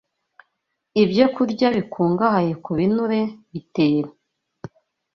[1.01, 4.09] ibyokurya bikungahaye ku binure bitera.